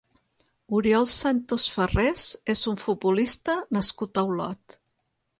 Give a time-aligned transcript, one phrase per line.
[0.75, 4.79] Oriol Santos Ferrés és un futbolista nascut a Olot.